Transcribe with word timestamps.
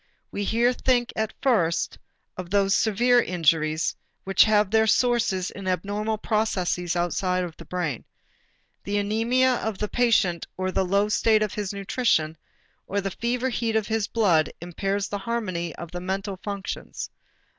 We 0.31 0.43
here 0.45 0.73
think 0.73 1.13
at 1.15 1.31
first 1.43 1.99
of 2.35 2.49
those 2.49 2.73
severe 2.75 3.21
injuries 3.21 3.95
which 4.23 4.45
have 4.45 4.71
their 4.71 4.87
sources 4.87 5.51
in 5.51 5.67
abnormal 5.67 6.17
processes 6.17 6.95
outside 6.95 7.43
of 7.43 7.55
the 7.57 7.65
brain. 7.65 8.03
The 8.83 8.95
anæmia 8.95 9.59
of 9.61 9.77
the 9.77 9.87
patient 9.87 10.47
or 10.57 10.71
the 10.71 10.83
low 10.85 11.07
state 11.09 11.43
of 11.43 11.53
his 11.53 11.71
nutrition 11.71 12.35
or 12.87 12.99
the 12.99 13.11
fever 13.11 13.49
heat 13.49 13.75
of 13.75 13.85
his 13.85 14.07
blood 14.07 14.51
impairs 14.59 15.07
the 15.07 15.19
harmony 15.19 15.75
of 15.75 15.91
the 15.91 16.01
mental 16.01 16.37
functions. 16.41 17.11